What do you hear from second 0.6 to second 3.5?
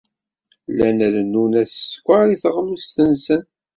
Llan rennun-as sskeṛ i teɣlust-nsen.